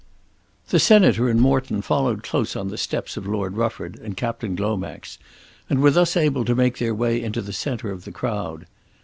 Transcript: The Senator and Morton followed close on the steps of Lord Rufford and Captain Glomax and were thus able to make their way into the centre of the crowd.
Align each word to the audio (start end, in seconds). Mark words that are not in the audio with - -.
The 0.69 0.79
Senator 0.79 1.29
and 1.29 1.39
Morton 1.39 1.83
followed 1.83 2.23
close 2.23 2.55
on 2.55 2.69
the 2.69 2.77
steps 2.79 3.17
of 3.17 3.27
Lord 3.27 3.55
Rufford 3.55 3.99
and 3.99 4.17
Captain 4.17 4.55
Glomax 4.55 5.19
and 5.69 5.79
were 5.79 5.91
thus 5.91 6.17
able 6.17 6.43
to 6.43 6.55
make 6.55 6.79
their 6.79 6.95
way 6.95 7.21
into 7.21 7.39
the 7.39 7.53
centre 7.53 7.91
of 7.91 8.03
the 8.05 8.11
crowd. 8.11 8.65